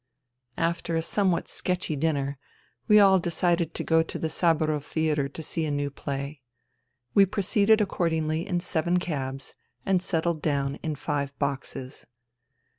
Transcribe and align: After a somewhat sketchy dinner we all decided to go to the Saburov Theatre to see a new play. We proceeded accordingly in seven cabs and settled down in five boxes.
After 0.57 0.95
a 0.95 1.01
somewhat 1.03 1.47
sketchy 1.47 1.95
dinner 1.95 2.39
we 2.87 2.99
all 2.99 3.19
decided 3.19 3.75
to 3.75 3.83
go 3.83 4.01
to 4.01 4.17
the 4.17 4.29
Saburov 4.31 4.83
Theatre 4.83 5.29
to 5.29 5.43
see 5.43 5.63
a 5.63 5.69
new 5.69 5.91
play. 5.91 6.41
We 7.13 7.27
proceeded 7.27 7.81
accordingly 7.81 8.47
in 8.47 8.61
seven 8.61 8.97
cabs 8.97 9.53
and 9.85 10.01
settled 10.01 10.41
down 10.41 10.77
in 10.77 10.95
five 10.95 11.37
boxes. 11.37 12.07